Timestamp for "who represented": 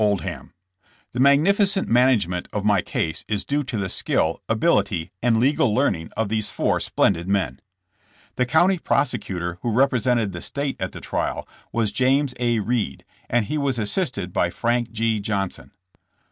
9.61-10.31